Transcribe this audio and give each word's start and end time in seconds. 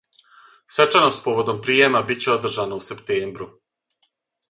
Свечаност 0.77 1.21
поводом 1.27 1.61
пријема 1.69 2.03
биће 2.09 2.35
одржана 2.39 2.83
у 2.83 2.89
септембру. 2.91 3.53